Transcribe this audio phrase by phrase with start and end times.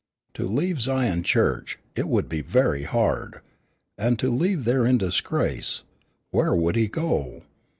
[0.33, 1.77] To leave Zion Church.
[1.95, 3.41] It would be very hard.
[3.99, 5.83] And to leave there in disgrace;
[6.31, 7.43] where would he go?